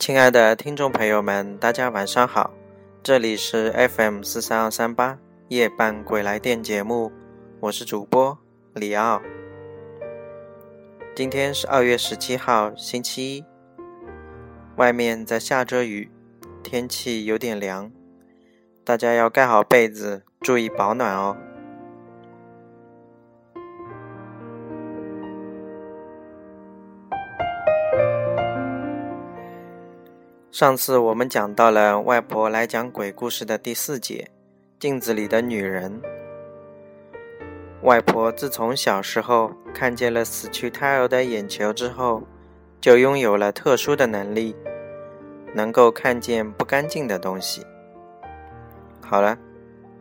[0.00, 2.50] 亲爱的听众朋友们，大家晚上好，
[3.02, 5.18] 这里是 FM 四三二三八
[5.48, 7.12] 夜半鬼来电节目，
[7.60, 8.38] 我是主播
[8.72, 9.20] 李奥。
[11.14, 13.44] 今天是二月十七号，星期一，
[14.76, 16.10] 外面在下着雨，
[16.62, 17.92] 天气有点凉，
[18.82, 21.36] 大家要盖好被子，注意保暖哦。
[30.60, 34.30] 上次我们讲到了外婆来讲鬼故事的第四节，
[34.78, 35.98] 镜子里的女人。
[37.80, 42.22] 外婆自从小时候看见了死去胎儿的眼球之后，
[42.78, 44.54] 就拥有了特殊的能力，
[45.54, 47.64] 能够看见不干净的东西。
[49.00, 49.38] 好了，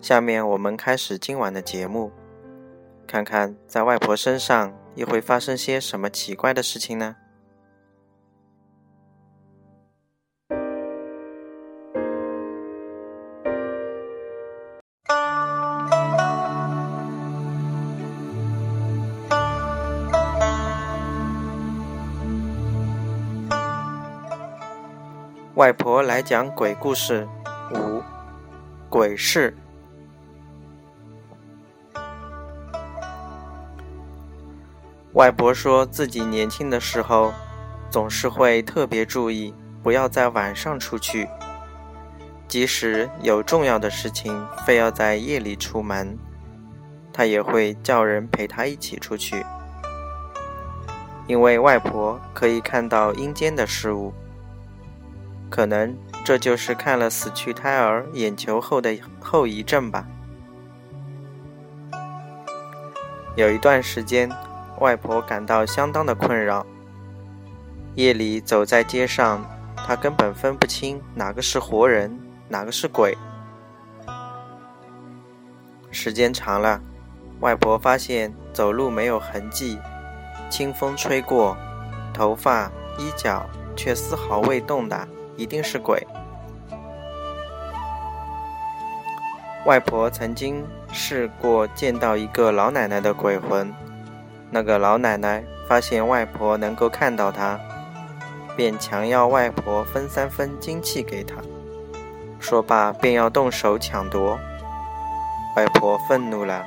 [0.00, 2.10] 下面我们开始今晚的节目，
[3.06, 7.14] 看看在外婆身上又会发生些什么奇怪的事情呢？
[25.60, 27.28] 外婆来讲鬼故事
[27.74, 28.02] 五，
[28.88, 29.54] 鬼事。
[35.12, 37.34] 外婆说自己年轻的时候，
[37.90, 41.28] 总是会特别注意，不要在晚上出去。
[42.48, 46.16] 即使有重要的事情，非要在夜里出门，
[47.12, 49.44] 她也会叫人陪她一起出去，
[51.26, 54.14] 因为外婆可以看到阴间的事物。
[55.50, 60.06] 可能这就是看了死去胎儿眼球后的后遗症吧。
[63.36, 64.30] 有一段时间，
[64.78, 66.64] 外婆感到相当的困扰。
[67.96, 69.44] 夜里走在街上，
[69.76, 72.16] 她根本分不清哪个是活人，
[72.48, 73.18] 哪个是鬼。
[75.90, 76.80] 时间长了，
[77.40, 79.78] 外婆发现走路没有痕迹，
[80.48, 81.56] 清风吹过，
[82.14, 83.44] 头发、衣角
[83.76, 85.08] 却丝毫未动的。
[85.40, 86.06] 一定是鬼。
[89.64, 93.72] 外婆曾经试过见到一个老奶奶的鬼魂，
[94.50, 97.58] 那个老奶奶发现外婆能够看到她，
[98.54, 101.36] 便强要外婆分三分精气给她。
[102.38, 104.38] 说罢便要动手抢夺，
[105.56, 106.66] 外婆愤怒了，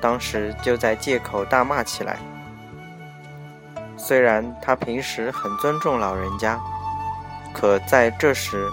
[0.00, 2.18] 当时就在借口大骂起来。
[3.96, 6.60] 虽然她平时很尊重老人家。
[7.54, 8.68] 可在这时，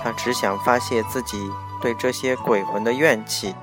[0.00, 1.50] 他只想发泄自己
[1.80, 3.54] 对这些鬼魂的怨气，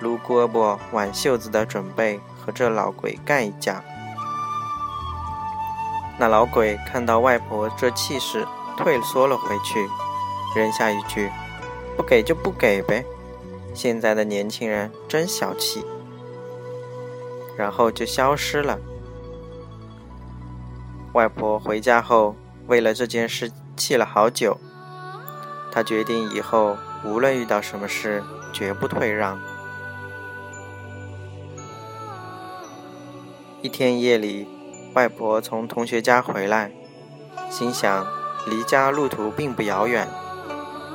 [0.00, 3.82] 撸胳膊挽袖子的准备和这老鬼干一架。
[6.18, 8.44] 那老鬼看到外婆这气势，
[8.76, 9.88] 退缩了回去，
[10.56, 11.30] 扔下一句
[11.96, 13.04] ：“不给就不给呗，
[13.72, 15.86] 现在的年轻人真小气。”
[17.56, 18.76] 然后就消失了。
[21.12, 22.34] 外婆回家后，
[22.66, 23.52] 为了这件事。
[23.78, 24.58] 气了好久，
[25.72, 28.22] 他决定以后无论遇到什么事，
[28.52, 29.38] 绝不退让。
[33.62, 34.46] 一天夜里，
[34.94, 36.70] 外婆从同学家回来，
[37.50, 38.06] 心想
[38.46, 40.06] 离家路途并不遥远，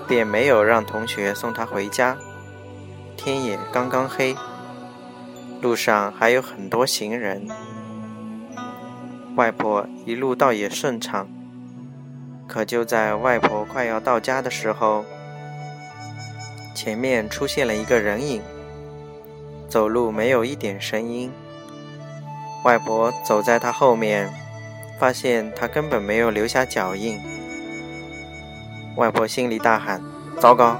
[0.07, 2.17] 便没有让同学送她回家。
[3.15, 4.35] 天也刚刚黑，
[5.61, 7.47] 路上还有很多行人，
[9.35, 11.27] 外婆一路倒也顺畅。
[12.47, 15.03] 可就在外婆快要到家的时候，
[16.75, 18.41] 前面出现了一个人影，
[19.67, 21.31] 走路没有一点声音。
[22.63, 24.31] 外婆走在他后面，
[24.99, 27.17] 发现他根本没有留下脚印。
[28.95, 29.99] 外婆心里大喊
[30.39, 30.79] ：“糟糕，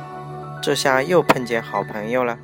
[0.61, 2.37] 这下又碰见好朋友了。”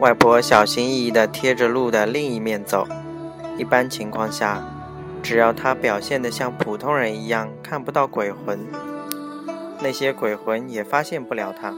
[0.00, 2.88] 外婆小心翼翼地贴着路的另一面走。
[3.58, 4.62] 一般情况下，
[5.22, 8.58] 只要他表现得像普通人一样，看不到鬼魂，
[9.80, 11.72] 那些鬼魂也发现不了他。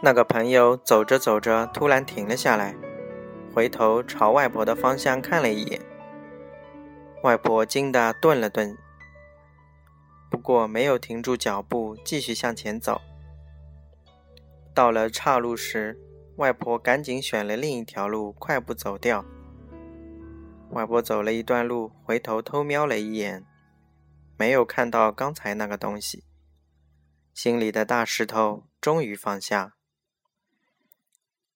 [0.00, 2.74] 那个朋友走着走着，突然停了下来，
[3.54, 5.80] 回头朝外婆的方向看了一眼。
[7.22, 8.76] 外婆惊得顿了顿。
[10.30, 13.00] 不过没有停住脚步，继续向前走。
[14.78, 15.98] 到了岔路时，
[16.36, 19.24] 外婆赶紧选了另一条路，快步走掉。
[20.70, 23.44] 外婆走了一段路，回头偷瞄了一眼，
[24.36, 26.22] 没有看到刚才那个东西，
[27.34, 29.74] 心里的大石头终于放下。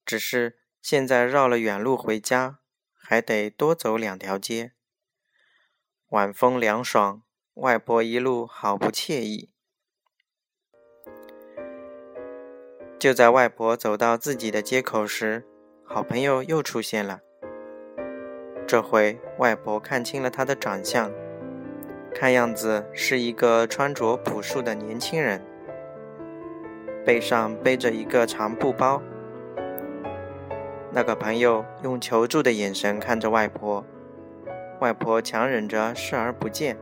[0.05, 2.59] 只是现在绕了远路回家，
[2.91, 4.73] 还得多走两条街。
[6.09, 7.23] 晚风凉爽，
[7.53, 9.52] 外婆一路好不惬意。
[13.03, 15.43] 就在外婆走到自己的街口时，
[15.83, 17.19] 好朋友又出现了。
[18.65, 21.11] 这回外婆看清了他的长相，
[22.15, 25.45] 看样子是一个穿着朴素的年轻人。
[27.05, 29.01] 背上背着一个长布包，
[30.89, 33.83] 那个朋友用求助的眼神看着外婆，
[34.79, 36.77] 外婆强忍着视而不见。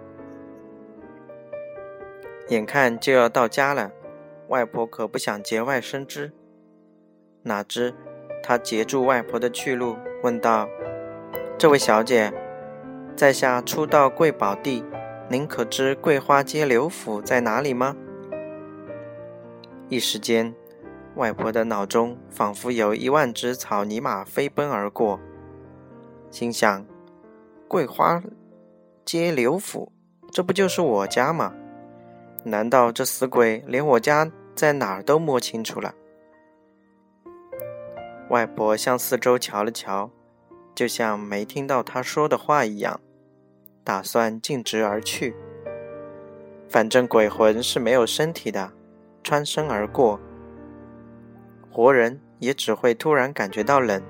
[2.49, 3.91] 眼看就要到家了，
[4.51, 6.33] 外婆可不想节外生枝，
[7.43, 7.95] 哪知
[8.43, 10.67] 她截住外婆的去路，问道
[11.57, 12.33] ：“这位小姐，
[13.15, 14.83] 在下初到贵宝地，
[15.29, 17.95] 您可知桂花街刘府在哪里吗？”
[19.87, 20.53] 一时间，
[21.15, 25.17] 外婆的脑中仿佛有一万只草泥马飞奔而过，
[26.29, 26.85] 心想
[27.69, 28.21] ：“桂花
[29.05, 29.93] 街刘府，
[30.29, 31.53] 这不就是我家吗？
[32.43, 35.93] 难道这死鬼连我家在哪儿都摸清楚了？”
[38.29, 40.09] 外婆向四周瞧了瞧，
[40.73, 42.99] 就像没听到他说的话一样，
[43.83, 45.35] 打算径直而去。
[46.69, 48.71] 反正鬼魂是没有身体的。
[49.23, 50.19] 穿身而过，
[51.69, 54.01] 活人也只会突然感觉到冷，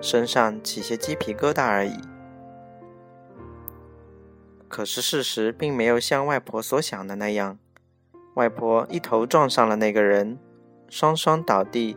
[0.00, 1.94] 身上起些鸡皮疙瘩而已。
[4.66, 7.56] 可是事实并没有像外婆所想的那样，
[8.38, 10.38] 外婆一头撞上了那个人，
[10.88, 11.96] 双双倒地。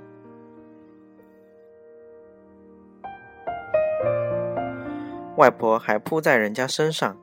[5.38, 7.16] 外婆还扑在人家身上，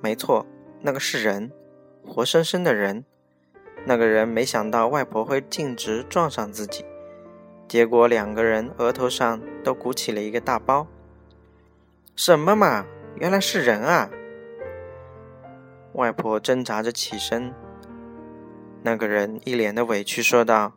[0.00, 0.46] 没错，
[0.80, 1.52] 那个是人，
[2.02, 3.04] 活生生的人。
[3.84, 6.86] 那个人没想到外婆会径直撞上自己，
[7.68, 10.86] 结果两个人额头上都鼓起了一个大包。
[12.16, 12.86] 什么嘛，
[13.16, 14.08] 原来是人啊！
[15.92, 17.52] 外婆挣扎着起身，
[18.82, 20.72] 那个人一脸的委屈说道：“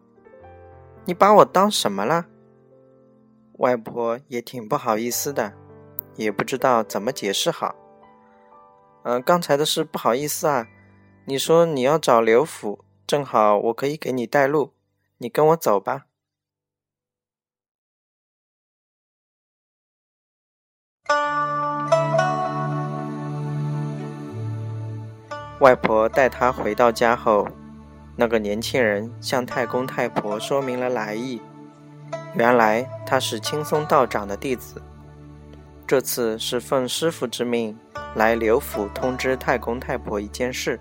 [1.05, 2.27] 你把我当什么了？”
[3.59, 5.53] 外婆也挺不好意思的，
[6.15, 7.75] 也不知道怎么解释好。
[9.03, 10.67] 嗯，刚才的事不好意思啊。
[11.25, 12.83] 你说你要找刘府。
[13.07, 14.73] 正好我可以给你带路，
[15.17, 16.05] 你跟我走吧。
[25.59, 27.45] 外婆带他回到家后，
[28.21, 31.41] 那个年轻人向太公太婆说明了来意。
[32.35, 34.79] 原来他是青松道长的弟子，
[35.87, 37.75] 这次是奉师傅之命
[38.13, 40.79] 来刘府通知太公太婆一件事。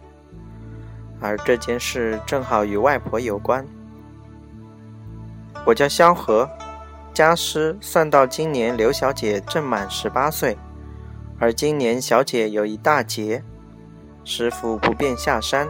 [1.18, 3.64] 而这件事正好与外婆有关。
[5.64, 6.46] 我叫萧何，
[7.14, 10.58] 家师算到今年刘小姐正满十八岁，
[11.38, 13.42] 而今年小姐有一大劫，
[14.24, 15.66] 师傅不便下山，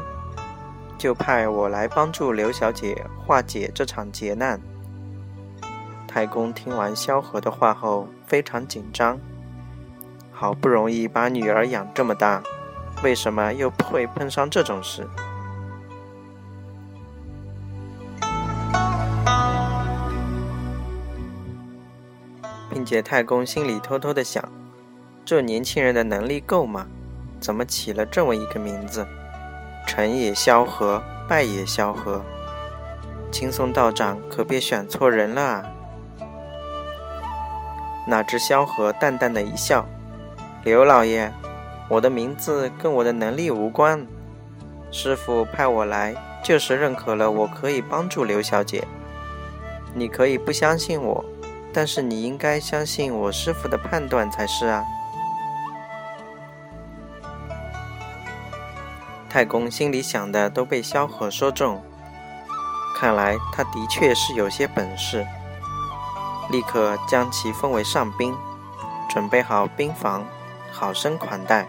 [1.00, 4.60] 就派我来帮助刘小姐化解这场劫难。
[6.06, 9.18] 太公听完萧何的话后非常紧张，
[10.30, 12.42] 好不容易把女儿养这么大，
[13.02, 15.08] 为什么又会碰上这种事？
[22.68, 24.46] 并且太公心里偷偷的想：
[25.24, 26.86] 这年轻人的能力够吗？
[27.40, 29.06] 怎么起了这么一个名字？
[29.90, 32.22] 成也萧何，败也萧何。
[33.32, 35.64] 青松道长可别选错人了啊！
[38.06, 39.84] 哪知萧何淡淡的一笑
[40.62, 41.32] ：“刘老爷，
[41.88, 44.06] 我的名字跟我的能力无关。
[44.92, 48.86] 师傅派我来，就是认可了我可以帮助刘小姐。
[49.92, 51.24] 你可以不相信我。”
[51.74, 54.84] 但是你应该相信我师傅的判断才是啊！
[59.30, 61.80] 太公心里想的都被萧何说中，
[62.96, 65.24] 看来他的确是有些本事，
[66.50, 68.34] 立刻将其封为上宾，
[69.08, 70.26] 准备好兵房，
[70.72, 71.68] 好生款待。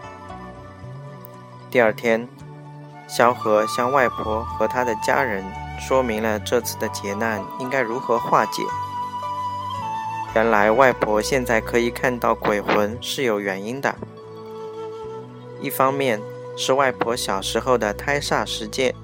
[1.70, 2.28] 第二天，
[3.06, 5.44] 萧何向外婆和他的家人
[5.78, 8.64] 说明了这次的劫难应该如何化解。
[10.34, 13.94] 原来外婆现在可以看到鬼魂是有原因的，
[15.60, 16.20] 一方面
[16.56, 18.94] 是外婆小时候的胎煞事件，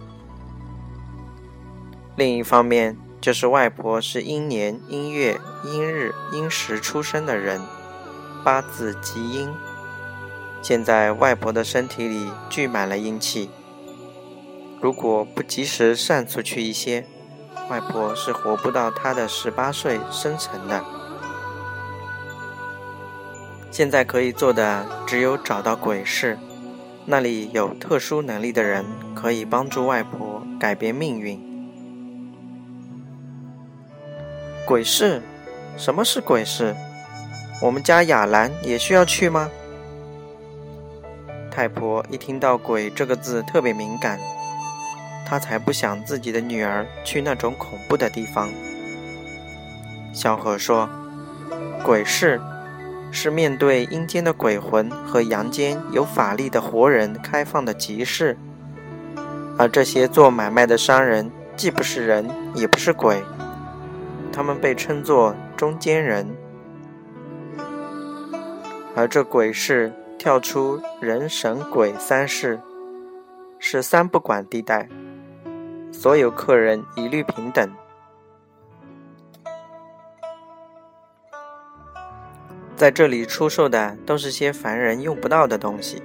[2.17, 7.61] 另一方面就是外婆是阴年阴月阴日阴时出生的人，
[8.45, 9.49] 八字极阴。
[10.61, 13.49] 现在外婆的身体里聚满了阴气，
[14.81, 17.07] 如果不及时散出去一些，
[17.71, 20.85] 外婆是活不到她的十八岁生辰的。
[23.71, 26.39] 现在可以做的只有找到鬼市，
[27.11, 28.85] 那里有特殊能力的人
[29.15, 31.41] 可以帮助外婆改变命运。
[34.67, 35.23] 鬼市？
[35.79, 36.77] 什么是鬼市？
[37.63, 39.49] 我们家雅兰也需要去吗？
[41.51, 44.21] 太婆一听到“鬼”这个字特别敏感，
[45.25, 48.51] 她才不想自己的女儿去那种恐怖的地方。
[50.13, 50.87] 小何说
[51.83, 52.39] ：“鬼市
[53.11, 58.37] 是面对阴间的鬼魂和阳间有法力的活人开放的集市，
[59.57, 63.23] 而这些做买卖的商人既不是人，也不是鬼，
[64.33, 66.27] 他们被称作中间人。
[68.95, 72.61] 而这鬼市。”跳出人神鬼三世，
[73.61, 74.89] 是三不管地带，
[75.93, 77.71] 所有客人一律平等。
[82.79, 86.01] 在这里出售的都是些凡人用不到的东西。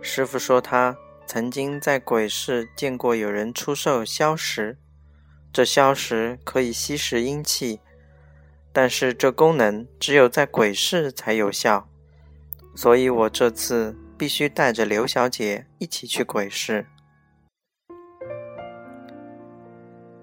[0.00, 4.78] 师傅说他曾经在鬼市见过有人出售消石，
[5.52, 7.80] 这消石可以吸食阴气，
[8.72, 11.86] 但是这功能只有在鬼市才有效。
[12.74, 16.86] 所以我这次必须带着刘小姐一起去鬼市。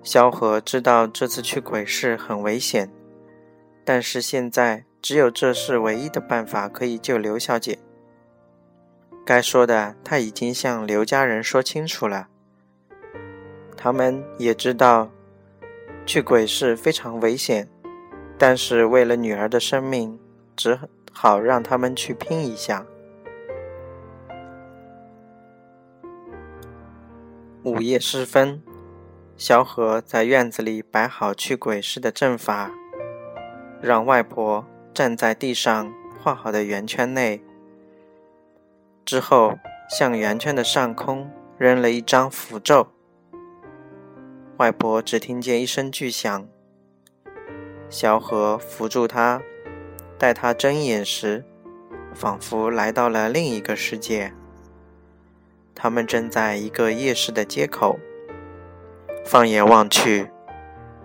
[0.02, 2.92] 萧何知道这次去鬼市很危险，
[3.86, 7.80] 但是现在只有这是唯一的办法可以救刘小姐。
[9.26, 12.28] 该说的他已经向刘家人说清楚了，
[13.76, 15.10] 他们也知道
[16.06, 17.68] 去鬼市非常危险，
[18.38, 20.20] 但是为了女儿的生命，
[20.56, 20.80] 只。
[21.20, 22.86] 好，让他们去拼一下。
[27.64, 28.62] 午夜时分，
[29.36, 32.72] 萧何在院子里摆好去鬼市的阵法，
[33.82, 34.64] 让外婆
[34.98, 37.40] 站在地上画好的圆圈内，
[39.06, 42.88] 之后向圆圈的上空扔了一张符咒。
[44.58, 46.48] 外婆只听见一声巨响，
[47.92, 49.40] 小何扶住她。
[50.18, 51.46] 待他睁眼时，
[52.16, 54.34] 仿佛来到了另一个世界。
[55.76, 58.00] 他们正在一个夜市的街口，
[59.24, 60.32] 放眼望去，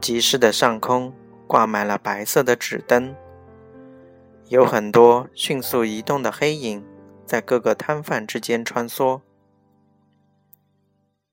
[0.01, 1.13] 集市的上空
[1.47, 3.15] 挂满了白色的纸灯，
[4.49, 6.85] 有很多迅速移动的黑影
[7.25, 9.21] 在各个摊贩之间穿梭。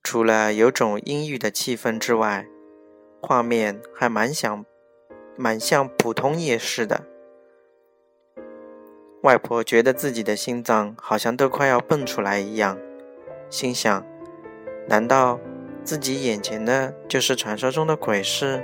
[0.01, 2.47] 除了有种阴郁的气氛之外，
[3.21, 4.65] 画面还蛮像
[5.35, 7.05] 蛮像普通夜市的。
[9.23, 12.79] 外婆觉得自己的心脏好像都快要蹦出来一样，
[13.49, 14.05] 心想：
[14.87, 15.37] 难道
[15.83, 18.63] 自己眼前的就是传说中的鬼市？